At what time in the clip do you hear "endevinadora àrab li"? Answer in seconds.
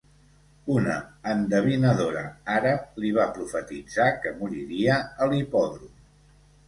1.33-3.11